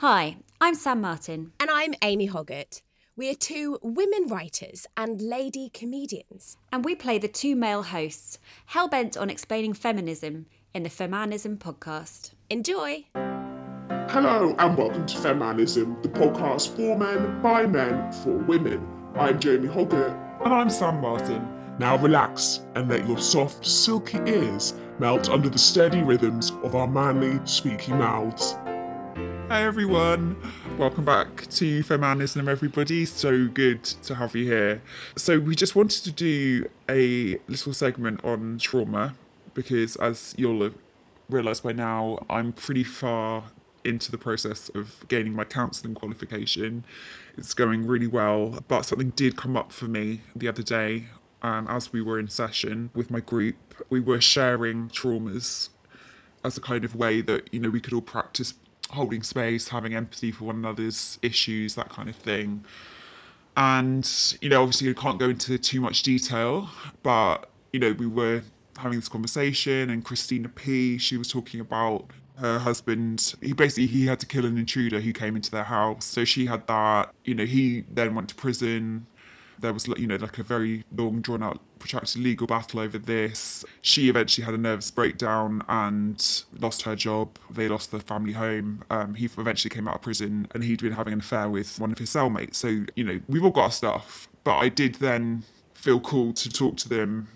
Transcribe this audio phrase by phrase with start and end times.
[0.00, 1.52] Hi, I'm Sam Martin.
[1.58, 2.82] And I'm Amy Hoggart.
[3.16, 6.58] We are two women writers and lady comedians.
[6.70, 11.56] And we play the two male hosts, hell bent on explaining feminism in the Femanism
[11.56, 12.32] podcast.
[12.50, 13.06] Enjoy!
[14.10, 18.86] Hello and welcome to Femanism, the podcast for men, by men, for women.
[19.14, 20.14] I'm Jamie Hoggart.
[20.44, 21.48] And I'm Sam Martin.
[21.78, 26.86] Now relax and let your soft, silky ears melt under the steady rhythms of our
[26.86, 28.56] manly, speaking mouths.
[29.48, 30.34] Hey everyone,
[30.76, 33.04] welcome back to Femanism, everybody.
[33.04, 34.82] So good to have you here.
[35.14, 39.14] So, we just wanted to do a little segment on trauma
[39.54, 40.74] because, as you'll have
[41.30, 43.44] realised by now, I'm pretty far
[43.84, 46.84] into the process of gaining my counselling qualification.
[47.38, 51.06] It's going really well, but something did come up for me the other day.
[51.40, 53.54] And as we were in session with my group,
[53.90, 55.68] we were sharing traumas
[56.42, 58.54] as a kind of way that, you know, we could all practice
[58.90, 62.64] holding space, having empathy for one another's issues, that kind of thing.
[63.56, 64.08] And,
[64.40, 66.68] you know, obviously, I can't go into too much detail,
[67.02, 68.42] but, you know, we were
[68.78, 74.06] having this conversation, and Christina P., she was talking about her husband he basically he
[74.06, 77.34] had to kill an intruder who came into their house so she had that you
[77.34, 79.06] know he then went to prison
[79.58, 83.64] there was you know like a very long drawn out protracted legal battle over this.
[83.82, 87.38] She eventually had a nervous breakdown and lost her job.
[87.50, 88.82] They lost the family home.
[88.90, 91.92] Um, he eventually came out of prison and he'd been having an affair with one
[91.92, 92.56] of his cellmates.
[92.56, 95.42] So you know we've all got our stuff but i did then
[95.74, 97.28] feel called to talk to them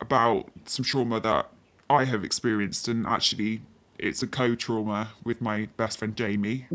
[0.00, 1.48] about some trauma that
[1.90, 2.88] i have experienced.
[2.88, 3.60] And actually
[3.98, 6.66] it's a co-trauma with my best friend jamie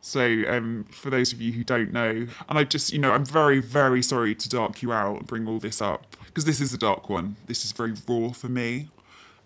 [0.00, 3.24] so, um, for those of you who don't know, and I just, you know, I'm
[3.24, 6.72] very, very sorry to dark you out and bring all this up because this is
[6.72, 7.36] a dark one.
[7.46, 8.90] This is very raw for me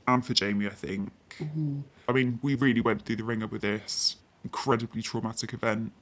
[0.07, 1.11] and for Jamie, I think.
[1.39, 1.81] Mm-hmm.
[2.09, 5.93] I mean, we really went through the ringer with this incredibly traumatic event.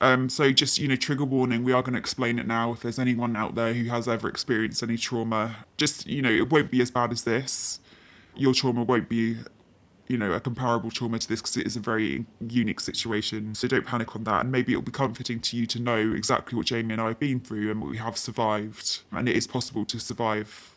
[0.00, 2.72] Um, so, just, you know, trigger warning, we are going to explain it now.
[2.72, 6.50] If there's anyone out there who has ever experienced any trauma, just, you know, it
[6.50, 7.80] won't be as bad as this.
[8.34, 9.36] Your trauma won't be
[10.10, 13.54] you know, a comparable trauma to this because it is a very unique situation.
[13.54, 14.42] So don't panic on that.
[14.42, 17.20] And maybe it'll be comforting to you to know exactly what Jamie and I have
[17.20, 19.02] been through and what we have survived.
[19.12, 20.74] And it is possible to survive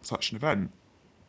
[0.00, 0.72] such an event.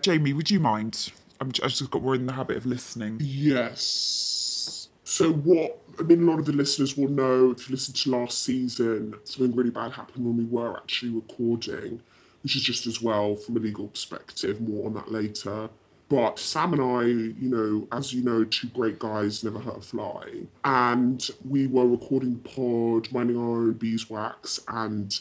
[0.01, 1.11] Jamie, would you mind?
[1.39, 3.19] I'm, I just got more in the habit of listening.
[3.21, 4.89] Yes.
[5.03, 8.09] So what I mean, a lot of the listeners will know if you listen to
[8.09, 12.01] last season, something really bad happened when we were actually recording,
[12.41, 14.59] which is just as well from a legal perspective.
[14.59, 15.69] More on that later.
[16.13, 19.81] But Sam and I, you know, as you know, two great guys never hurt a
[19.81, 20.43] fly.
[20.63, 25.19] And we were recording the pod, minding our own beeswax, and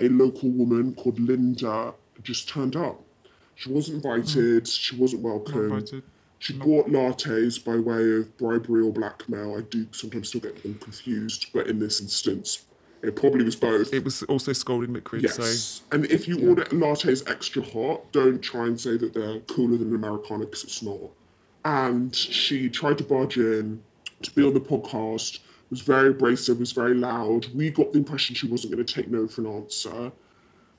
[0.00, 1.94] a local woman called Linda
[2.24, 3.00] just turned up.
[3.54, 4.80] She wasn't invited, mm.
[4.80, 5.86] she wasn't welcome.
[6.40, 6.64] She no.
[6.64, 9.56] bought lattes by way of bribery or blackmail.
[9.56, 12.64] I do sometimes still get them confused, but in this instance,
[13.02, 13.92] it probably was both.
[13.92, 15.22] It was also scalding liquid.
[15.22, 15.36] Yes.
[15.36, 15.84] So.
[15.92, 16.48] And if you yeah.
[16.48, 20.82] order lattes extra hot, don't try and say that they're cooler than Americano because it's
[20.82, 21.10] not.
[21.64, 23.82] And she tried to barge in
[24.22, 25.40] to be on the podcast,
[25.70, 27.46] was very abrasive, was very loud.
[27.54, 30.12] We got the impression she wasn't going to take no for an answer.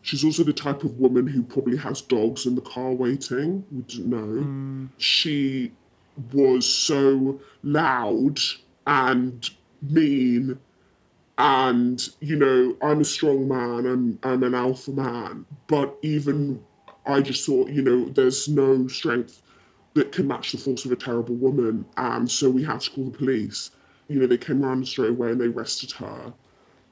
[0.01, 3.65] She's also the type of woman who probably has dogs in the car waiting.
[3.71, 4.43] We didn't know.
[4.43, 4.89] Mm.
[4.97, 5.71] She
[6.31, 8.39] was so loud
[8.85, 9.49] and
[9.81, 10.59] mean
[11.37, 16.61] and you know i'm a strong man i'm i'm an alpha man but even
[17.07, 19.41] i just thought you know there's no strength
[19.95, 23.05] that can match the force of a terrible woman and so we had to call
[23.05, 23.71] the police
[24.09, 26.31] you know they came around straight away and they arrested her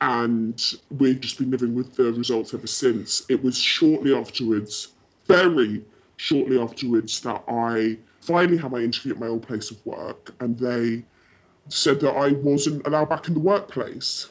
[0.01, 4.94] and we've just been living with the results ever since it was shortly afterwards
[5.28, 5.85] very
[6.18, 10.57] shortly afterwards that i finally had my interview at my old place of work and
[10.57, 11.03] they
[11.69, 14.30] said that I wasn't allowed back in the workplace.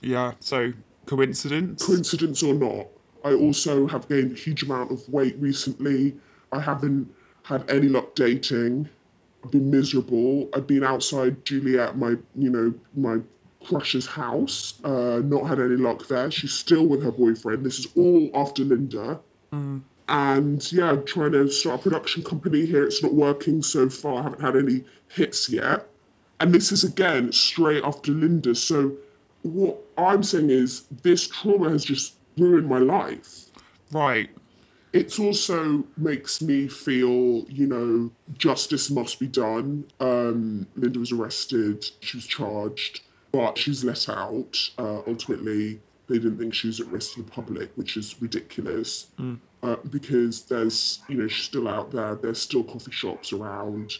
[0.00, 0.72] Yeah, so
[1.06, 1.84] coincidence?
[1.84, 2.86] Coincidence or not,
[3.24, 6.16] I also have gained a huge amount of weight recently.
[6.52, 7.12] I haven't
[7.42, 8.88] had any luck dating.
[9.44, 10.48] I've been miserable.
[10.54, 13.18] I've been outside Juliet, my you know my
[13.64, 14.74] crush's house.
[14.84, 16.30] Uh, not had any luck there.
[16.30, 17.64] She's still with her boyfriend.
[17.64, 19.20] This is all after Linda.
[19.52, 19.82] Mm.
[20.08, 22.84] And yeah, I'm trying to start a production company here.
[22.84, 24.20] It's not working so far.
[24.20, 25.88] I haven't had any hits yet.
[26.38, 28.54] And this is again straight after Linda.
[28.54, 28.92] So
[29.46, 33.46] what I'm saying is this trauma has just ruined my life.
[33.92, 34.30] Right.
[34.92, 39.84] It also makes me feel, you know, justice must be done.
[40.00, 43.00] Um, Linda was arrested, she was charged,
[43.30, 44.56] but she's let out.
[44.78, 49.08] Uh, ultimately, they didn't think she was at risk to the public, which is ridiculous.
[49.18, 49.38] Mm.
[49.62, 52.14] Uh, because there's, you know, she's still out there.
[52.14, 53.92] There's still coffee shops around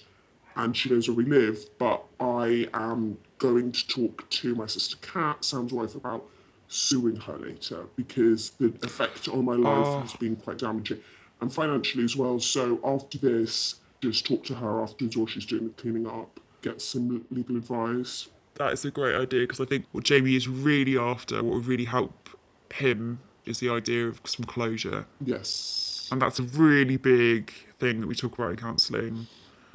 [0.55, 1.59] and she knows where we live.
[1.79, 6.25] But I am going to talk to my sister Kat, Sam's wife, about
[6.69, 10.01] suing her later because the effect on my life ah.
[10.01, 11.01] has been quite damaging
[11.41, 12.41] and financially as well.
[12.41, 16.81] So after this, just talk to her afterwards while she's doing the cleaning up, get
[16.81, 18.29] some legal advice.
[18.55, 21.67] That is a great idea because I think what Jamie is really after, what would
[21.67, 22.31] really help
[22.73, 25.07] him, is the idea of some closure.
[25.25, 26.09] Yes.
[26.11, 29.27] And that's a really big thing that we talk about in counselling.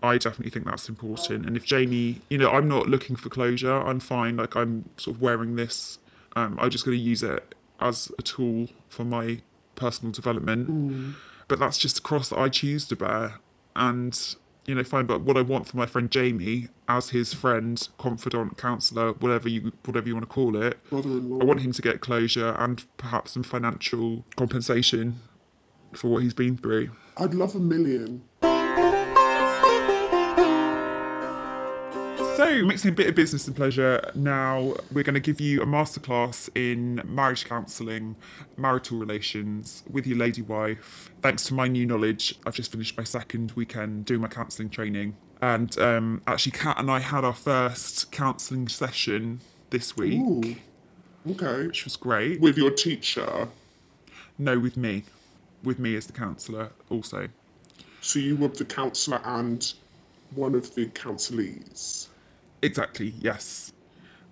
[0.04, 1.46] I definitely think that's important.
[1.46, 4.38] And if Jamie, you know, I'm not looking for closure, I'm fine.
[4.38, 6.00] Like, I'm sort of wearing this.
[6.36, 9.42] Um, I'm just going to use it as a tool for my
[9.76, 11.16] personal development.
[11.48, 13.36] But that's just a cross that I choose to bear.
[13.76, 14.18] And,
[14.66, 15.06] you know, fine.
[15.06, 19.72] But what I want for my friend Jamie, as his friend, confidant, counsellor, whatever you
[19.86, 23.44] whatever you want to call it, I want him to get closure and perhaps some
[23.44, 25.20] financial compensation
[25.94, 26.92] for what he's been through.
[27.18, 28.24] I'd love a million.
[32.42, 35.66] So, mixing a bit of business and pleasure, now we're going to give you a
[35.68, 38.16] masterclass in marriage counselling,
[38.58, 41.12] marital relations with your lady wife.
[41.22, 45.18] Thanks to my new knowledge, I've just finished my second weekend doing my counselling training.
[45.40, 50.56] And um, actually, Kat and I had our first counselling session this week, Ooh.
[51.30, 51.68] Okay.
[51.68, 52.42] which was great.
[52.42, 53.50] With your teacher.
[54.40, 55.04] No, with me.
[55.64, 57.28] With me as the counsellor, also.
[58.02, 59.72] So you were the counsellor and
[60.34, 62.08] one of the counselees.
[62.62, 63.74] Exactly, yes.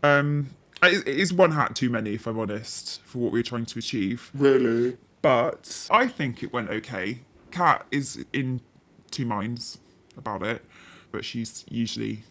[0.04, 3.66] Um, it is one hat too many, if I'm honest, for what we we're trying
[3.66, 4.32] to achieve.
[4.34, 4.98] Really?
[5.22, 7.20] But I think it went okay.
[7.52, 8.62] Kat is in
[9.12, 9.80] two minds
[10.18, 10.64] about it,
[11.12, 12.24] but she's usually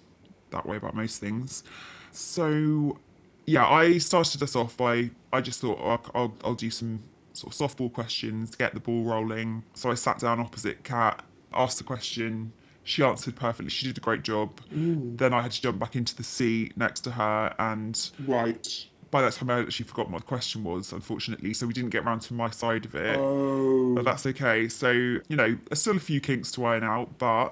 [0.50, 1.64] that way about most things.
[2.12, 2.98] So,
[3.46, 7.00] yeah, I started us off by I just thought oh, I'll, I'll, I'll do some
[7.34, 9.64] sort of softball questions, get the ball rolling.
[9.74, 11.22] So I sat down opposite Kat,
[11.52, 12.52] asked the question.
[12.88, 13.69] She answered perfectly.
[13.69, 14.62] She did a great job.
[14.75, 15.19] Mm.
[15.19, 18.87] Then I had to jump back into the seat next to her and Right.
[19.11, 22.06] by that time I actually forgot what the question was, unfortunately, so we didn't get
[22.06, 23.19] round to my side of it.
[23.19, 23.94] Oh.
[23.94, 24.69] But that's okay.
[24.69, 27.50] So, you know, there's still a few kinks to iron out, but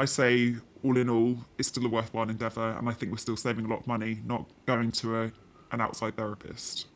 [0.00, 3.36] I say all in all, it's still a worthwhile endeavour, and I think we're still
[3.36, 5.32] saving a lot of money not going to a
[5.70, 6.86] an outside therapist.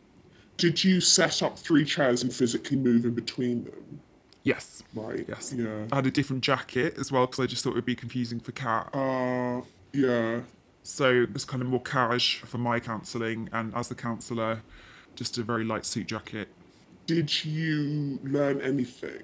[0.57, 4.01] Did you set up three chairs and physically move in between them?
[4.47, 4.85] Yes.
[4.95, 5.25] Right.
[5.29, 5.53] Yes.
[5.55, 5.87] Yeah.
[5.91, 8.39] I had a different jacket as well because I just thought it would be confusing
[8.39, 8.89] for Kat.
[8.95, 9.63] Uh,
[9.93, 10.43] yeah.
[10.85, 14.63] So it was kind of more cash for my counselling, and as the counsellor,
[15.17, 16.47] just a very light suit jacket.
[17.07, 19.23] Did you learn anything?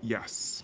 [0.00, 0.62] Yes.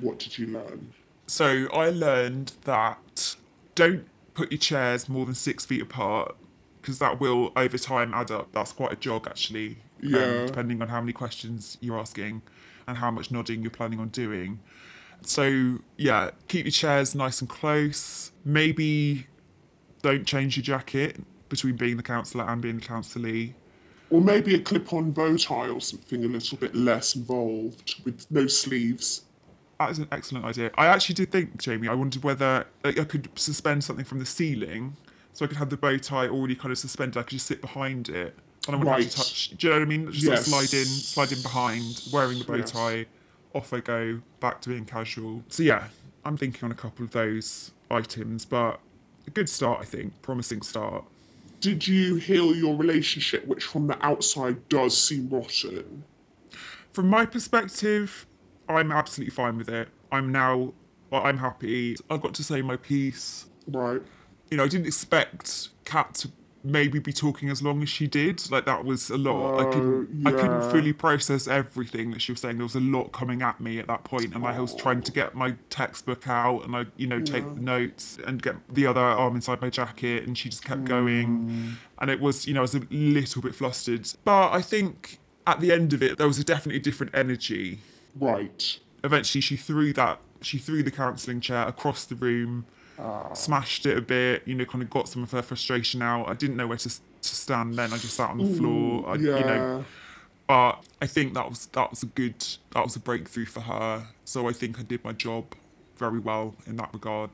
[0.00, 0.92] What did you learn?
[1.26, 3.34] So I learned that
[3.74, 6.36] don't put your chairs more than six feet apart
[6.80, 8.52] because that will over time add up.
[8.52, 9.78] That's quite a jog actually.
[10.04, 10.46] um, Yeah.
[10.46, 12.42] depending on how many questions you're asking
[12.92, 14.60] and how much nodding you're planning on doing.
[15.22, 18.32] So yeah, keep your chairs nice and close.
[18.44, 19.26] Maybe
[20.02, 21.16] don't change your jacket
[21.48, 23.54] between being the counsellor and being the counsellee.
[24.10, 28.46] Or maybe a clip-on bow tie or something a little bit less involved with no
[28.46, 29.22] sleeves.
[29.80, 30.70] That is an excellent idea.
[30.76, 34.26] I actually did think, Jamie, I wondered whether like, I could suspend something from the
[34.26, 34.96] ceiling
[35.32, 37.16] so I could have the bow tie already kind of suspended.
[37.16, 38.36] I could just sit behind it
[38.66, 39.10] and I wouldn't have Right.
[39.10, 39.50] to touch.
[39.56, 40.12] Do you know what I mean?
[40.12, 40.46] Just Yes.
[40.46, 42.70] slide in, slide in behind, wearing the bow Yes.
[42.70, 43.06] tie,
[43.54, 45.44] off I go, back to being casual.
[45.48, 45.88] So yeah,
[46.24, 48.80] I'm thinking on a couple of those items, but
[49.26, 50.20] a good start, I think.
[50.22, 51.04] Promising start.
[51.60, 56.04] Did you heal your relationship, which from the outside does seem rotten?
[56.92, 58.26] From my perspective,
[58.68, 59.88] I'm absolutely fine with it.
[60.10, 60.72] I'm now,
[61.10, 61.96] well, I'm happy.
[62.10, 63.46] I've got to say my piece.
[63.68, 64.02] Right.
[64.50, 66.30] you know, I didn't expect Kat to
[66.64, 68.50] maybe be talking as long as she did.
[68.50, 69.58] Like that was a lot.
[69.58, 72.56] I couldn't, I Oh, couldn't fully process everything that she was saying.
[72.58, 75.12] There was a lot coming at me at that point, and I was trying to
[75.12, 79.00] get my textbook out and I, you know, take the notes and get the other
[79.00, 80.86] arm inside my jacket, and she just kept Mm.
[80.86, 84.08] going, and it was, you know, I was a little bit flustered.
[84.24, 87.80] But I think at the end of it, there was a definitely different energy
[88.14, 88.78] Right.
[89.02, 92.66] eventually she threw that she threw the counselling chair across the room
[93.34, 96.34] smashed it a bit you know kind of got some of her frustration out i
[96.34, 98.56] didn't know where to, to stand then i just sat on the mm-hmm.
[98.56, 99.38] floor I, Yeah.
[99.38, 99.84] you know
[100.46, 104.06] but i think that was that was a good that was a breakthrough for her
[104.24, 105.44] so i think i did my job
[105.96, 107.30] very well in that regard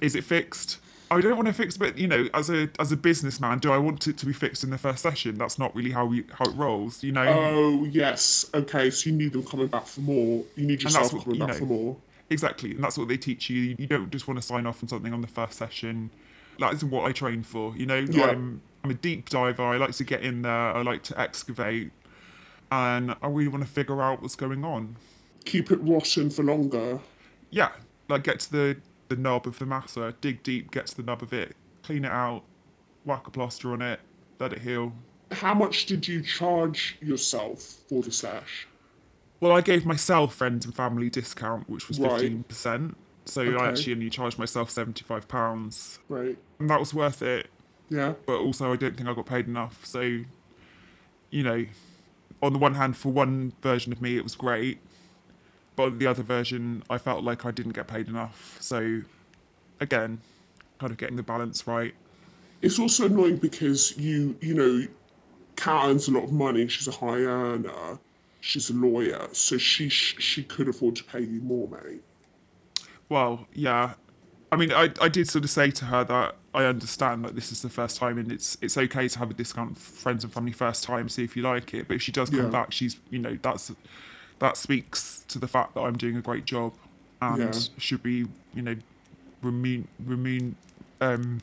[0.00, 0.78] is it fixed
[1.10, 3.78] I don't want to fix, but you know, as a as a businessman, do I
[3.78, 5.38] want it to be fixed in the first session?
[5.38, 7.24] That's not really how we how it rolls, you know.
[7.26, 8.50] Oh yes.
[8.52, 8.90] Okay.
[8.90, 10.44] So you need them coming back for more.
[10.54, 11.60] You need yourself what- coming you back know.
[11.60, 11.96] for more.
[12.30, 13.74] Exactly, and that's what they teach you.
[13.78, 16.10] You don't just want to sign off on something on the first session.
[16.58, 17.74] That isn't what I train for.
[17.76, 18.26] You know, Yeah.
[18.26, 19.62] I'm I'm a deep diver.
[19.62, 20.52] I like to get in there.
[20.52, 21.90] I like to excavate,
[22.70, 24.96] and I really want to figure out what's going on.
[25.44, 27.00] Keep it rotten for longer.
[27.50, 27.70] Yeah,
[28.08, 28.76] like get to the
[29.08, 30.14] the nub of the matter.
[30.20, 31.56] Dig deep, get to the nub of it.
[31.82, 32.42] clean it out,
[33.06, 34.00] whack a plaster on it,
[34.38, 34.92] let it heal.
[35.32, 38.66] How much did you charge yourself for the slash?
[39.40, 42.12] Well, I gave myself friends and family discount, which was Right.
[42.20, 42.96] fifteen percent.
[43.24, 43.56] So Okay.
[43.62, 46.36] I actually only charged myself seventy five pounds, Right.
[46.58, 47.48] and that was worth it.
[47.90, 48.14] Yeah.
[48.26, 49.84] But also, I don't think I got paid enough.
[49.86, 50.00] So,
[51.30, 51.66] you know,
[52.42, 54.78] on the one hand, for one version of me, it was great,
[55.76, 58.56] but on the other version, I felt like I didn't get paid enough.
[58.60, 59.02] So,
[59.80, 60.20] again,
[60.78, 61.94] kind of getting the balance right.
[62.62, 64.86] It's also annoying because you, you know,
[65.56, 66.66] Kat earns a lot of money.
[66.68, 67.98] She's a high earner.
[68.40, 72.02] She's a lawyer, so she she could afford to pay you more, mate.
[73.08, 73.94] Well, yeah.
[74.50, 77.52] I mean, I, I did sort of say to her that I understand that this
[77.52, 80.32] is the first time and it's it's okay to have a discount for friends and
[80.32, 81.88] family first time, see if you like it.
[81.88, 82.50] But if she does come Yeah.
[82.50, 83.70] back, she's you know that's
[84.38, 86.74] that speaks to the fact that I'm doing a great job
[87.20, 87.60] and Yeah.
[87.78, 88.76] should be you know
[89.44, 90.54] remun remun
[91.00, 91.40] um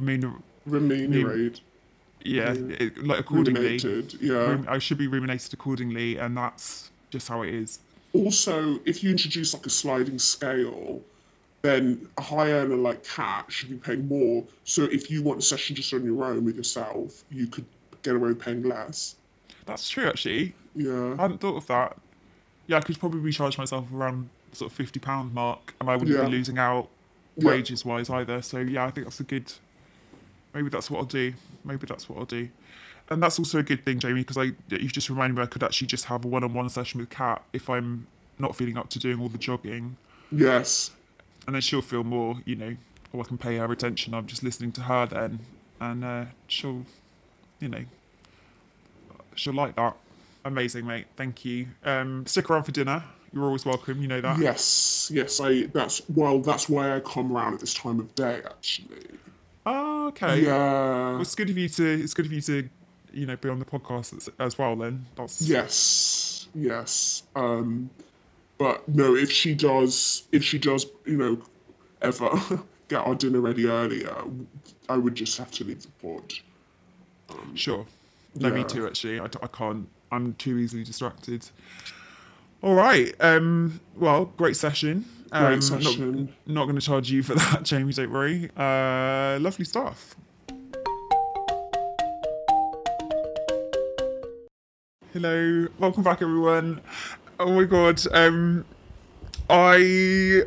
[0.00, 1.60] remun Remunerated.
[2.24, 3.76] Yeah it, like accordingly.
[3.78, 4.14] Remunerated.
[4.20, 4.62] Yeah.
[4.66, 7.78] I should be ruminated accordingly, and that's just how it is.
[8.12, 11.00] Also, if you introduce like a sliding scale,
[11.62, 14.44] then a high earner like Kat should be paying more.
[14.64, 17.64] So if you want a session just on your own with yourself, you could
[18.02, 19.16] get away with paying less.
[19.66, 20.54] That's true, actually.
[20.76, 21.14] Yeah.
[21.18, 21.96] I hadn't thought of that.
[22.66, 26.16] Yeah, I could probably charge myself around sort of fifty pound mark, and I wouldn't
[26.16, 26.24] Yeah.
[26.26, 26.88] be losing out
[27.36, 27.48] Yeah.
[27.48, 28.40] wages wise either.
[28.42, 29.52] So yeah, I think that's a good.
[30.54, 31.34] Maybe that's what I'll do.
[31.64, 32.48] Maybe that's what I'll do,
[33.10, 35.62] and that's also a good thing, Jamie, because I you've just reminded me I could
[35.62, 38.06] actually just have a one-on-one session with Kat if I'm
[38.38, 39.96] not feeling up to doing all the jogging,
[40.30, 40.90] Yes.
[41.46, 42.76] and then she'll feel more, you know,
[43.12, 44.14] or I can pay her attention.
[44.14, 45.40] I'm just listening to her then,
[45.80, 46.84] and uh, she'll,
[47.60, 47.84] you know,
[49.34, 49.96] she'll like that.
[50.44, 51.06] Amazing, mate.
[51.16, 51.66] Thank you.
[51.84, 53.02] Um, stick around for dinner.
[53.32, 54.00] You're always welcome.
[54.02, 54.38] You know that.
[54.38, 55.10] Yes.
[55.12, 55.40] Yes.
[55.40, 55.62] I.
[55.72, 56.38] That's well.
[56.40, 58.42] That's why I come around at this time of day.
[58.44, 59.06] Actually.
[59.66, 60.42] Oh, okay.
[60.42, 61.12] Yeah.
[61.12, 62.02] Well, it's good of you to.
[62.02, 62.68] It's good of you to,
[63.12, 64.76] you know, be on the podcast as, as well.
[64.76, 67.22] Then that's Yes, yes.
[67.34, 67.90] Um,
[68.58, 71.42] but no, if she does, if she does, you know,
[72.02, 72.30] ever
[72.88, 74.14] get our dinner ready earlier,
[74.88, 76.34] I would just have to leave the pod.
[77.54, 77.86] Sure.
[78.36, 78.86] No, me too.
[78.86, 79.88] Actually, I, I can't.
[80.12, 81.48] I'm too easily distracted.
[82.62, 83.14] All right.
[83.20, 83.80] Um.
[83.96, 85.06] Well, great session.
[85.34, 86.32] Um, Great session.
[86.46, 87.92] Not, not going to charge you for that, Jamie.
[87.92, 88.50] Don't worry.
[88.56, 90.14] Uh, lovely stuff.
[95.12, 96.80] Hello, welcome back, everyone.
[97.40, 98.00] Oh my god.
[98.12, 98.64] Um,
[99.50, 100.42] I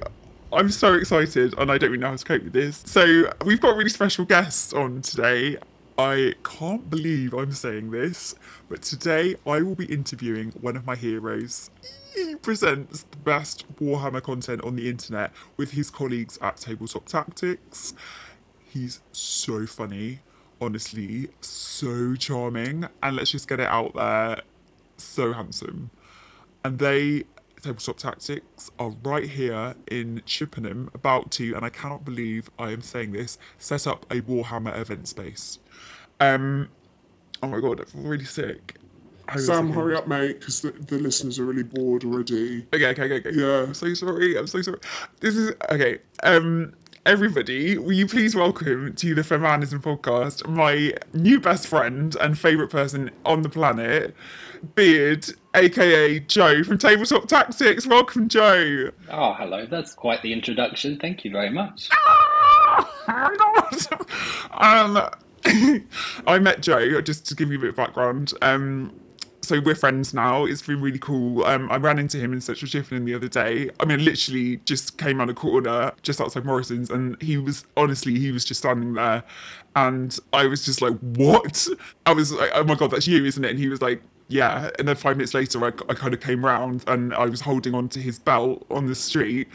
[0.54, 2.82] I'm so excited and I don't really know how to cope with this.
[2.86, 5.58] So we've got a really special guest on today.
[6.00, 8.36] I can't believe I'm saying this,
[8.70, 11.72] but today I will be interviewing one of my heroes.
[12.14, 17.96] He presents the best Warhammer content on the internet with his colleagues at Tabletop Tactics.
[18.70, 20.20] He's so funny,
[20.62, 24.42] honestly, so charming, and let's just get it out there,
[24.98, 25.90] so handsome.
[26.64, 27.24] And they,
[27.68, 32.82] Tabletop Tactics, are right here in Chippenham, about to, and I cannot believe I am
[32.82, 35.60] saying this, set up a Warhammer event space.
[36.22, 36.70] Um,
[37.44, 38.78] oh my god, I feel really sick.
[39.28, 42.66] Hang Sam, hurry up, mate, because the, the listeners are really bored already.
[42.74, 43.32] Okay, okay, okay, okay.
[43.34, 43.64] Yeah.
[43.64, 44.38] I'm so sorry.
[44.38, 44.80] I'm so sorry.
[45.20, 46.00] This is okay.
[46.24, 46.74] Um,
[47.06, 52.70] everybody, will you please welcome to the Femanism podcast my new best friend and favorite
[52.70, 54.16] person on the planet,
[54.76, 57.88] Beard, aka Joe from Tabletop Tactics.
[57.88, 58.92] Welcome, Joe.
[59.10, 59.66] Oh, hello.
[59.66, 60.98] That's quite the introduction.
[60.98, 61.90] Thank you very much.
[61.92, 64.10] Oh my god.
[64.52, 65.10] Um,
[66.28, 68.34] I met Joe just to give you a bit of background.
[68.42, 69.00] Um,
[69.48, 70.46] so we're friends now.
[70.46, 71.46] It's been really cool.
[71.46, 73.70] Um, I ran into him in Central Chippenham the other day.
[73.80, 78.20] I mean, literally just came around a corner just outside Morrison's, and he was honestly
[78.20, 79.24] he was just standing there,
[79.76, 81.66] and I was just like, "What?"
[82.06, 84.02] I was like, "Oh my god, that's you, isn't it?" And he was like.
[84.30, 87.40] Yeah, and then five minutes later, I, I kind of came round and I was
[87.40, 89.48] holding on to his belt on the street,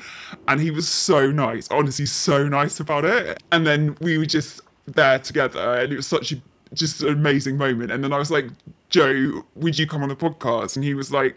[0.49, 3.43] and he was so nice, honestly, so nice about it.
[3.52, 6.37] And then we were just there together, and it was such a
[6.75, 7.91] just an amazing moment.
[7.93, 8.47] And then I was like,
[8.88, 10.76] Joe, would you come on the podcast?
[10.76, 11.37] And he was like,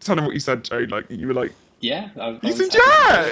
[0.00, 0.84] Tell him what you said, Joe.
[0.90, 2.10] Like you were like, Yeah.
[2.20, 3.28] I, I he was said, yeah.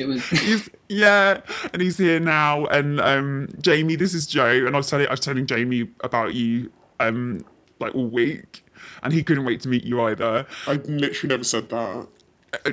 [0.00, 1.40] It was- he's, yeah,
[1.72, 2.66] and he's here now.
[2.66, 6.34] And um, Jamie, this is Joe, and I was telling I was telling Jamie about
[6.34, 7.44] you um
[7.78, 8.64] like all week,
[9.02, 10.46] and he couldn't wait to meet you either.
[10.66, 12.06] I literally never said that.
[12.52, 12.72] Uh, uh,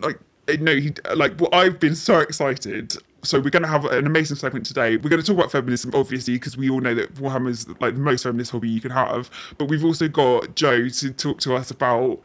[0.00, 3.68] like uh, no he uh, like well, i've been so excited so we're going to
[3.68, 6.80] have an amazing segment today we're going to talk about feminism obviously because we all
[6.80, 10.08] know that warhammer is like the most feminist hobby you can have but we've also
[10.08, 12.20] got joe to talk to us about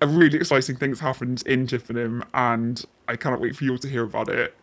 [0.00, 3.78] a really exciting thing that's happened in chippenham and i cannot wait for you all
[3.78, 4.54] to hear about it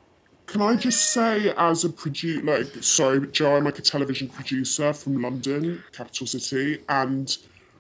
[0.46, 4.92] Can I just say, as a producer, like, sorry, Joe, I'm like a television producer
[4.92, 7.38] from London, capital city, and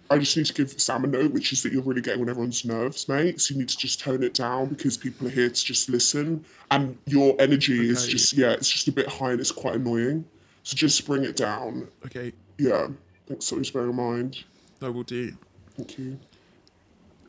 [0.10, 2.30] I just need to give Sam a note, which is that you're really getting on
[2.30, 3.42] everyone's nerves, mate.
[3.42, 6.44] So you need to just tone it down because people are here to just listen,
[6.72, 10.26] and your energy is just, yeah, it's just a bit high and it's quite annoying.
[10.64, 11.88] So just bring it down.
[12.06, 12.88] Okay, Yeah,
[13.28, 14.44] thanks, something to bear in mind.
[14.82, 15.32] I will do.
[15.78, 16.20] Thank you.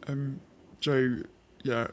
[0.06, 0.40] Um,
[0.80, 1.16] Joe,
[1.62, 1.86] yeah,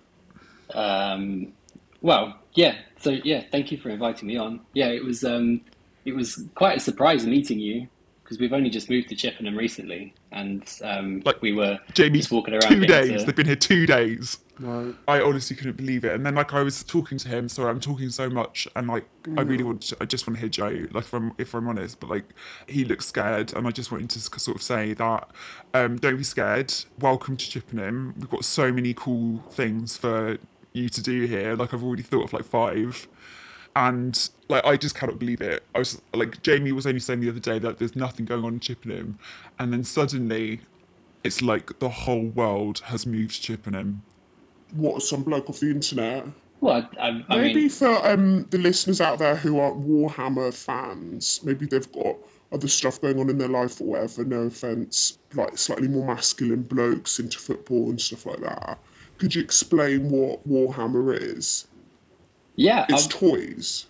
[0.74, 1.54] Um,
[2.02, 2.76] well, yeah.
[3.00, 4.62] So yeah, thank you for inviting me on.
[4.74, 5.62] Yeah, it was um,
[6.06, 7.88] it was quite a surprise meeting you
[8.32, 12.32] because we've only just moved to Chippenham recently, and um, Like, we were Jamie, just
[12.32, 12.62] walking around.
[12.70, 13.20] two days.
[13.20, 14.38] to- They've been here two days.
[14.58, 14.96] Right.
[15.06, 16.14] I honestly couldn't believe it.
[16.14, 19.04] And then like I was talking to him, sorry, I'm talking so much, and like
[19.38, 20.88] I really want, to, I just want to hear Joe.
[20.92, 22.24] Like if I'm if I'm honest, but like
[22.68, 25.30] he looks scared, and I just wanted to sort of say that
[25.74, 26.74] um, don't be scared.
[27.00, 28.14] Welcome to Chippenham.
[28.18, 30.38] We've got so many cool things for
[30.72, 31.56] you to do here.
[31.56, 33.08] Like I've already thought of like five.
[33.76, 35.64] And like I just cannot believe it.
[35.74, 38.54] I was like Jamie was only saying the other day that there's nothing going on
[38.54, 39.18] in Chippenham,
[39.58, 40.62] and then suddenly,
[41.24, 44.04] it's like the whole world has moved to Chippenham.
[44.74, 46.26] What, some bloke off the internet?
[46.62, 50.54] Well, I, I, I Maybe mean, for um, the listeners out there who aren't Warhammer
[50.54, 52.16] fans, maybe they've got
[52.52, 56.62] other stuff going on in their life or whatever, no offence, like slightly more masculine
[56.62, 58.78] blokes into football and stuff like that.
[59.18, 61.68] Could you explain what Warhammer is?
[62.56, 62.86] yeah.
[62.90, 63.88] It's I, toys.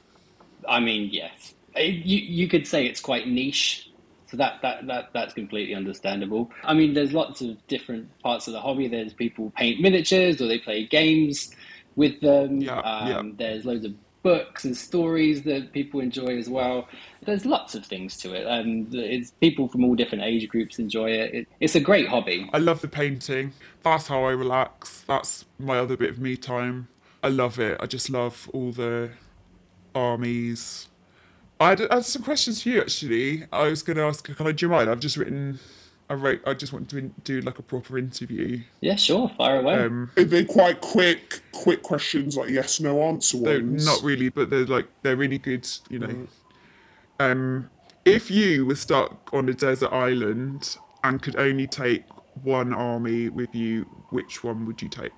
[0.71, 1.53] I mean, yes.
[1.75, 3.87] It- you you could say it's quite niche.
[4.27, 6.51] So that, that, that that's completely understandable.
[6.63, 8.87] I mean, there's lots of different parts of the hobby.
[8.87, 11.53] There's people paint miniatures or they play games
[11.97, 12.61] with them.
[12.61, 13.21] Yeah, um, yeah.
[13.35, 16.87] There's loads of books and stories that people enjoy as well.
[17.25, 21.09] There's lots of things to it, and it's people from all different age groups enjoy
[21.09, 21.33] it.
[21.33, 22.49] it it's a great hobby.
[22.53, 23.51] I love the painting.
[23.83, 25.03] That's how I relax.
[25.07, 26.87] That's my other bit of me time.
[27.21, 27.77] I love it.
[27.81, 29.09] I just love all the
[29.95, 30.87] armies.
[31.59, 33.45] I had, I had some questions for you actually.
[33.51, 34.89] I was going to ask, can I do you mind?
[34.89, 35.59] I've just written,
[36.09, 38.61] I wrote, I just wanted to in- do like a proper interview.
[38.81, 39.75] Yeah, sure, fire away.
[39.75, 43.85] Um, Are they quite quick, quick questions, like yes, no answer they're ones?
[43.85, 45.67] not really, but they're like they're really good.
[45.89, 46.27] You know,
[47.19, 47.69] um,
[48.05, 52.03] if you were stuck on a desert island and could only take
[52.43, 55.11] one army with you, which one would you take?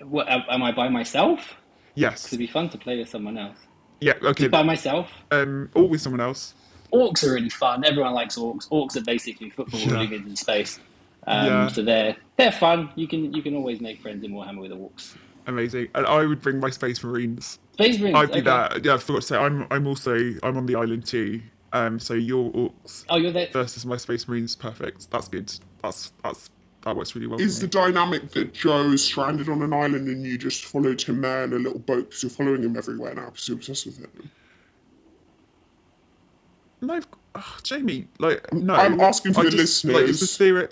[0.00, 1.54] what, am am I by myself?
[1.94, 2.26] Yes.
[2.26, 3.56] It'd be fun to play with someone else.
[4.00, 4.14] Yeah.
[4.22, 4.48] Okay.
[4.48, 5.10] By myself.
[5.30, 6.54] Um, or with someone else.
[6.92, 7.84] Orcs are really fun.
[7.84, 8.68] Everyone likes orcs.
[8.68, 9.88] Orcs are basically football Yeah.
[9.88, 10.78] hooligans in space.
[11.26, 11.68] Um, Yeah.
[11.68, 12.90] So they're they're fun.
[12.94, 15.16] You can you can always make friends in Warhammer with orcs.
[15.46, 15.88] Amazing.
[15.94, 17.58] And I would bring my Space Marines.
[17.74, 18.16] Space Marines.
[18.16, 18.40] I'd do okay.
[18.42, 18.84] that.
[18.84, 21.40] Yeah, I forgot to say I'm I'm also I'm on the island too.
[21.72, 23.48] Um, so your orcs Oh, you're there.
[23.52, 25.10] versus my Space Marines, perfect.
[25.10, 25.52] That's good.
[25.82, 26.50] That's that's
[26.86, 27.40] that works really well.
[27.40, 31.42] Is the dynamic that Joe's stranded on an island and you just followed him there
[31.42, 34.30] in a little boat because you're following him everywhere now because you're obsessed with him?
[36.80, 37.00] No,
[37.34, 38.06] oh, Jamie.
[38.20, 38.74] Like no.
[38.74, 40.36] I'm asking for I the just, Like, it's the listeners.
[40.36, 40.68] theory.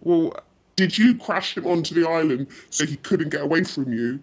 [0.00, 0.34] Well,
[0.74, 4.20] Did you crash him onto the island so he couldn't get away from you?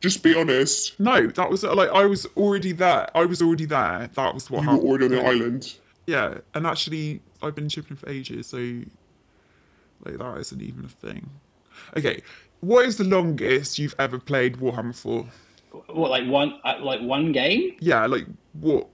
[0.00, 0.98] Just be honest.
[0.98, 1.26] no.
[1.28, 3.08] That was like I was already there.
[3.16, 4.10] I was already there.
[4.14, 4.82] That was what happened.
[4.82, 5.74] You were already on the island.
[6.06, 8.80] Yeah, and actually, I've been shipping for ages, so
[10.04, 11.30] like that isn't even a thing.
[11.96, 12.22] Okay,
[12.60, 15.26] what is the longest you've ever played Warhammer for?
[15.88, 17.76] What like one uh, like one game?
[17.80, 18.88] Yeah, like what?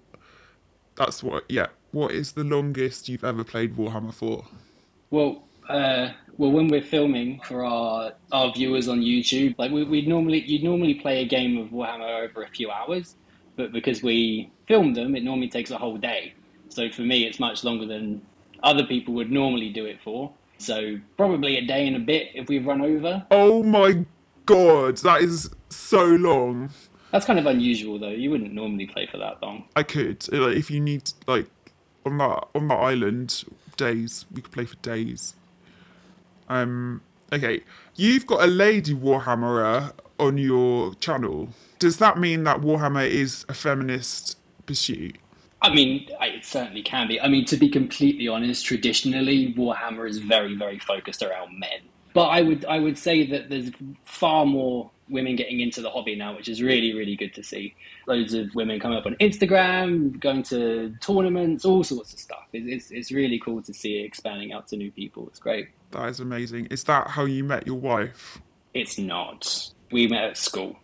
[0.96, 1.44] That's what.
[1.48, 4.44] Yeah, what is the longest you've ever played Warhammer for?
[5.10, 10.06] Well, uh, well, when we're filming for our our viewers on YouTube, like we we
[10.06, 13.16] normally you'd normally play a game of Warhammer over a few hours,
[13.56, 16.34] but because we film them, it normally takes a whole day.
[16.68, 18.20] So for me, it's much longer than
[18.62, 20.32] other people would normally do it for.
[20.58, 23.26] So probably a day and a bit if we run over.
[23.30, 24.04] Oh my
[24.46, 26.70] god, that is so long.
[27.10, 28.08] That's kind of unusual, though.
[28.08, 29.64] You wouldn't normally play for that long.
[29.76, 31.46] I could like if you need like
[32.04, 33.44] on that on that island
[33.76, 35.34] days we could play for days.
[36.48, 37.02] Um.
[37.32, 37.62] Okay,
[37.96, 41.48] you've got a lady Warhammerer on your channel.
[41.78, 45.16] Does that mean that Warhammer is a feminist pursuit?
[45.64, 47.18] I mean, it certainly can be.
[47.18, 51.80] I mean, to be completely honest, traditionally Warhammer is very, very focused around men.
[52.12, 53.70] But I would, I would say that there's
[54.04, 57.74] far more women getting into the hobby now, which is really, really good to see.
[58.06, 62.44] Loads of women coming up on Instagram, going to tournaments, all sorts of stuff.
[62.52, 65.26] It, it's, it's really cool to see it expanding out to new people.
[65.28, 65.68] It's great.
[65.92, 66.66] That is amazing.
[66.66, 68.38] Is that how you met your wife?
[68.74, 69.70] It's not.
[69.90, 70.76] We met at school,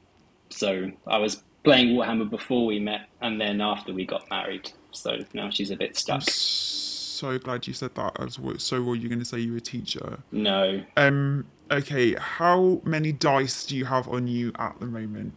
[0.48, 4.70] so I was playing Warhammer before we met, and then after we got married.
[4.92, 6.16] So now she's a bit stuck.
[6.16, 8.32] I'm So glad you said that.
[8.58, 10.18] So worried you're going to say you were a teacher.
[10.32, 11.46] No, Um.
[11.70, 12.14] Okay.
[12.14, 15.34] How many dice do you have on you at the moment?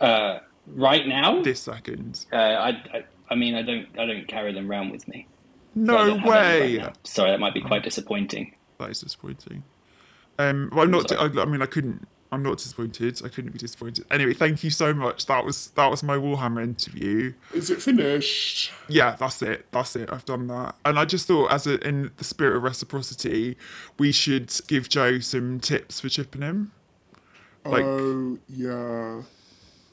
[0.00, 2.24] Uh, Right now, this second.
[2.32, 5.26] uh, I, I I mean I don't I don't carry them around with me.
[5.74, 6.78] No any way.
[6.78, 6.96] right.
[7.06, 8.54] Sorry, that might be quite disappointing.
[8.78, 9.64] That is disappointing.
[10.38, 11.10] Um, well, I'm not.
[11.10, 11.24] I.
[11.40, 12.06] I mean, I couldn't.
[12.32, 13.20] I'm not disappointed.
[13.22, 14.06] I couldn't be disappointed.
[14.10, 15.26] Anyway, thank you so much.
[15.26, 17.34] That was that was my Warhammer interview.
[17.52, 18.72] Is it finished?
[18.88, 19.66] Yeah, that's it.
[19.70, 20.10] That's it.
[20.10, 20.74] I've done that.
[20.86, 23.58] And I just thought, as a, in the spirit of reciprocity,
[23.98, 26.72] we should give Joe some tips for Chippenham.
[27.66, 29.22] Like- oh, yeah.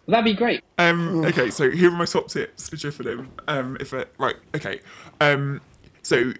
[0.07, 0.63] That'd be great.
[0.79, 3.29] Um, okay, so here are my top tips for Chippenham.
[3.47, 4.79] Um, if it, right, okay.
[5.21, 5.61] Um,
[6.01, 6.33] so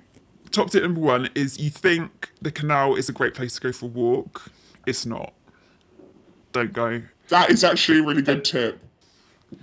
[0.50, 3.72] top tip number one is you think the canal is a great place to go
[3.72, 4.50] for a walk.
[4.88, 5.34] It's not.
[6.52, 7.02] Don't go.
[7.30, 8.80] That is actually a really good tip.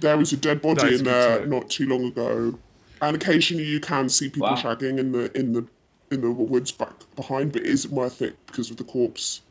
[0.00, 1.48] There was a dead body in there tip.
[1.48, 2.58] not too long ago,
[3.02, 4.56] and occasionally you can see people Wow.
[4.56, 5.66] shagging in the in the
[6.10, 9.42] in the woods back behind, but it isn't worth it because of the corpse.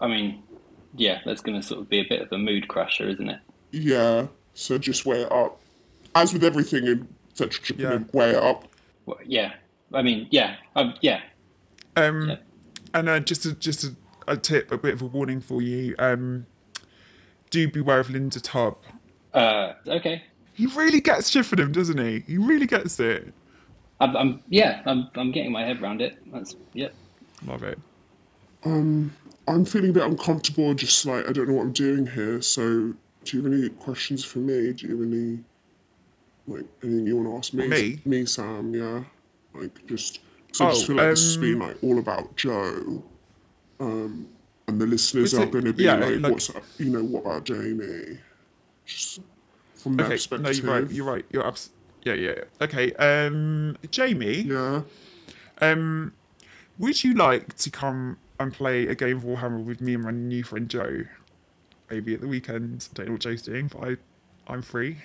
[0.00, 0.42] I mean,
[0.94, 3.40] yeah, that's going to sort of be a bit of a mood crusher, isn't it?
[3.72, 5.60] Yeah, so just weigh it up.
[6.14, 8.18] As with everything in Central Chippenham, Yeah.
[8.20, 8.68] weigh it up.
[9.06, 9.54] Well, yeah,
[9.92, 11.20] I mean, yeah, um, yeah.
[11.96, 12.36] Um, Yeah.
[12.94, 13.96] and uh, just a, just a,
[14.28, 15.96] a tip, a bit of a warning for you.
[15.98, 16.46] Um,
[17.50, 18.76] do beware of Linda Tubb.
[19.34, 20.22] Uh, okay.
[20.54, 22.20] He really gets Chippenham, doesn't he?
[22.26, 23.32] He really gets it.
[24.00, 26.18] I'm, I'm yeah, I'm, I'm getting my head around it.
[26.32, 26.94] That's yep.
[27.46, 27.78] Love it.
[28.64, 29.14] Um,
[29.46, 32.40] I'm feeling a bit uncomfortable, just like I don't know what I'm doing here.
[32.42, 34.72] So, do you have any questions for me?
[34.72, 35.38] Do you have any
[36.46, 37.68] like anything you want to ask me?
[37.68, 38.00] Me?
[38.04, 38.74] Me, Sam.
[38.74, 39.02] Yeah.
[39.54, 40.20] Like just.
[40.52, 43.02] So I Oh, just feel like this has um, been like all about Joe.
[43.80, 44.28] Um,
[44.68, 46.62] and the listeners Was are going to be yeah, like, like- "What's up?
[46.78, 48.18] You know, what about Jamie?"
[48.84, 49.20] Just
[49.74, 50.44] from their Okay, perspective.
[50.44, 50.90] no, you're right.
[50.92, 51.24] You're right.
[51.30, 51.70] You're abs-
[52.04, 52.34] Yeah, yeah.
[52.36, 52.64] yeah.
[52.64, 52.92] Okay.
[52.94, 54.42] Um, Jamie.
[54.42, 54.82] Yeah.
[55.60, 56.12] Um,
[56.78, 60.10] would you like to come and play a game of Warhammer with me and my
[60.12, 61.04] new friend Joe?
[61.90, 62.86] Maybe at the weekend.
[62.92, 63.96] I don't know what Joe's doing, but I,
[64.46, 64.98] I'm free.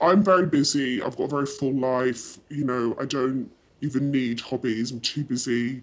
[0.00, 1.02] I'm very busy.
[1.02, 2.38] I've got a very full life.
[2.48, 3.50] You know, I don't
[3.82, 4.90] even need hobbies.
[4.90, 5.82] I'm too busy,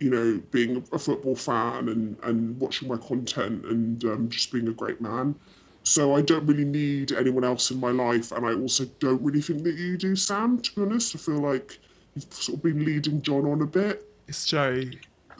[0.00, 4.68] you know, being a football fan and, and watching my content and um, just being
[4.68, 5.34] a great man.
[5.82, 8.32] So I don't really need anyone else in my life.
[8.32, 11.14] And I also don't really think that you do, Sam, to be honest.
[11.14, 11.78] I feel like
[12.14, 14.06] you've sort of been leading John on a bit.
[14.26, 14.82] It's Joe.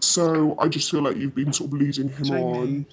[0.00, 2.42] So I just feel like you've been sort of leading him Jamie.
[2.42, 2.86] on.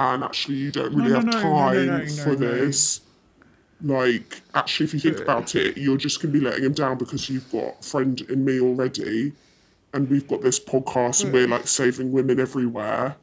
[0.00, 3.02] And actually, you don't really no, have no, no, time no, for this
[3.84, 6.96] like actually if you think about it you're just going to be letting him down
[6.96, 9.32] because you've got a friend in me already
[9.94, 13.16] and we've got this podcast and we're like saving women everywhere.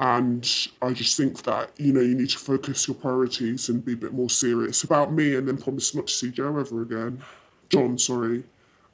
[0.00, 0.44] And
[0.82, 3.96] i just think that you know you need to focus your priorities and be a
[3.96, 7.22] bit more serious about me and then promise not to see joe ever again.
[7.68, 8.42] John sorry.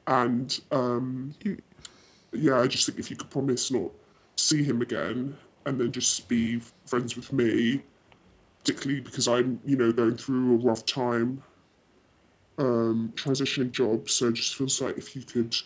[0.07, 1.35] And um
[2.33, 3.91] yeah i just think if you could promise not
[4.37, 7.83] to see him again and then just be friends with me
[8.61, 11.43] particularly because I'm, you know, going through a rough time,
[12.59, 14.13] um, transitioning jobs.
[14.13, 15.57] So it just feels like if you could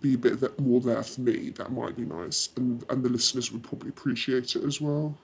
[0.00, 3.08] be a bit that more there for me, that might be nice, and and the
[3.08, 5.16] listeners would probably appreciate it as well.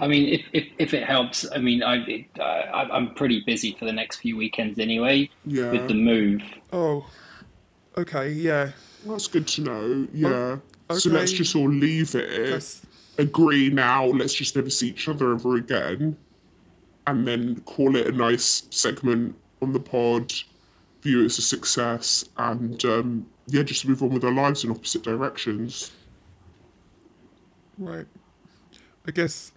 [0.00, 3.42] I mean, if, if, if it helps, I mean, I, it, uh, I I'm pretty
[3.44, 6.42] busy for the next few weekends anyway Yeah, with the move.
[6.72, 7.06] Oh,
[7.96, 8.30] okay.
[8.30, 8.70] Yeah.
[9.04, 10.08] that's good to know.
[10.12, 10.56] Yeah.
[10.90, 11.18] So okay.
[11.18, 12.50] let's just all leave it.
[12.50, 12.82] That's,
[13.18, 14.06] Agree now.
[14.06, 16.16] Let's just never see each other ever again,
[17.08, 20.32] and then call it a nice segment on the pod.
[21.02, 24.70] View it as a success, and um, yeah, just move on with our lives in
[24.70, 25.92] opposite directions.
[27.78, 28.06] right.
[29.06, 29.52] I guess.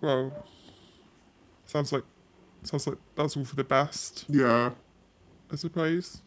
[0.00, 0.46] Well.
[1.64, 2.04] Sounds like.
[2.62, 4.24] Sounds like that's all for the best.
[4.28, 4.70] Yeah.
[5.52, 6.22] I suppose.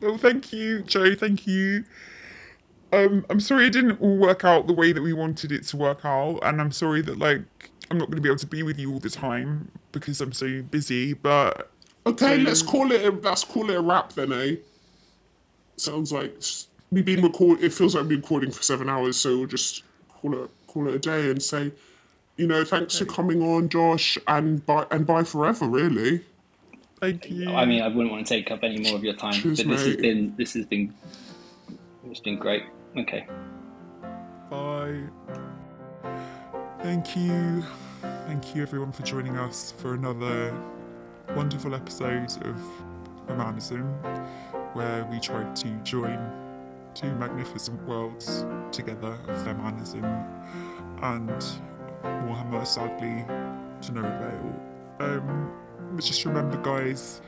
[0.00, 1.14] Well, thank you, Joe.
[1.14, 1.84] Thank you.
[2.92, 5.76] Um, I'm sorry it didn't all work out the way that we wanted it to
[5.76, 8.62] work out, and I'm sorry that like I'm not going to be able to be
[8.62, 11.14] with you all the time because I'm so busy.
[11.14, 11.71] But
[12.06, 13.04] Okay, So- let's call it.
[13.04, 14.56] A, let's call it a wrap then, eh?
[15.76, 16.36] Sounds like
[16.90, 17.62] we've been record.
[17.62, 20.88] It feels like we've been recording for seven hours, so we'll just call it call
[20.88, 21.70] it a day and say,
[22.36, 26.20] you know, thanks for coming on, Josh, and bye and bye forever, really.
[27.00, 27.50] thank you.
[27.50, 29.68] I mean, I wouldn't want to take up any more of your time, Cheers, but
[29.70, 30.92] this has been this has been
[32.10, 32.64] it's been great.
[32.96, 33.26] Okay.
[34.50, 35.00] Bye.
[36.82, 37.64] Thank you.
[38.26, 40.52] Thank you, everyone, for joining us for another
[41.36, 42.56] wonderful episode of
[43.26, 43.86] Femanism,
[44.74, 46.18] where we try to join
[46.94, 50.04] two magnificent worlds together of feminism
[51.02, 51.30] and
[52.02, 53.24] Warhammer, sadly,
[53.80, 54.60] to no avail.
[55.00, 55.52] Um,
[55.92, 57.22] but just remember, guys,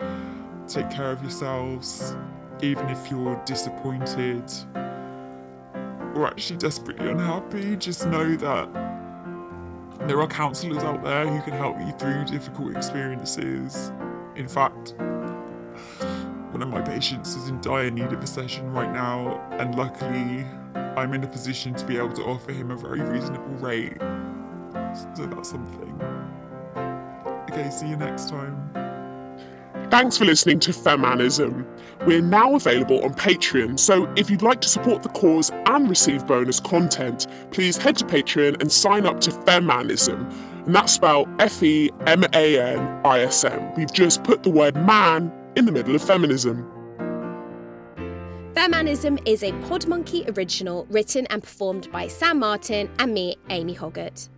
[0.68, 2.14] take care of yourselves,
[2.60, 4.52] even if you're disappointed
[6.14, 8.68] or actually desperately unhappy, just know that
[10.00, 13.90] There are counsellors out there who can help you through difficult experiences.
[14.36, 14.94] In fact,
[16.50, 20.44] one of my patients is in dire need of a session right now, and luckily,
[20.74, 23.96] I'm in a position to be able to offer him a very reasonable rate.
[25.16, 26.00] So that's something.
[27.50, 28.83] Okay, see you next time.
[29.94, 31.64] Thanks for listening to Femanism.
[32.04, 36.26] We're now available on Patreon, so if you'd like to support the cause and receive
[36.26, 40.28] bonus content, please head to Patreon and sign up to Femanism.
[40.66, 43.72] And that's spelled F E M A N I S M.
[43.76, 46.68] We've just put the word man in the middle of feminism.
[48.54, 54.28] Femanism is a Podmonkey original written and performed by Sam Martin and me, Amy Hoggart.